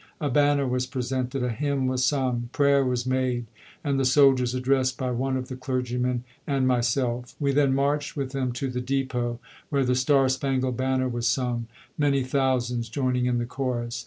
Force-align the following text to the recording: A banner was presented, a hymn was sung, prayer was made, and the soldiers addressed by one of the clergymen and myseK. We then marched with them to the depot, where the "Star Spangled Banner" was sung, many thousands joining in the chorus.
A 0.19 0.31
banner 0.31 0.65
was 0.67 0.87
presented, 0.87 1.43
a 1.43 1.49
hymn 1.51 1.85
was 1.85 2.03
sung, 2.03 2.49
prayer 2.53 2.83
was 2.83 3.05
made, 3.05 3.45
and 3.83 3.99
the 3.99 4.03
soldiers 4.03 4.55
addressed 4.55 4.97
by 4.97 5.11
one 5.11 5.37
of 5.37 5.47
the 5.47 5.55
clergymen 5.55 6.23
and 6.47 6.65
myseK. 6.67 7.35
We 7.39 7.51
then 7.51 7.75
marched 7.75 8.15
with 8.17 8.31
them 8.31 8.51
to 8.53 8.67
the 8.71 8.81
depot, 8.81 9.39
where 9.69 9.85
the 9.85 9.93
"Star 9.93 10.27
Spangled 10.27 10.75
Banner" 10.75 11.07
was 11.07 11.27
sung, 11.27 11.67
many 11.99 12.23
thousands 12.23 12.89
joining 12.89 13.27
in 13.27 13.37
the 13.37 13.45
chorus. 13.45 13.99